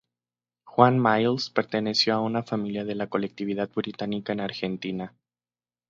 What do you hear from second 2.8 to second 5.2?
de la colectividad británica en Argentina.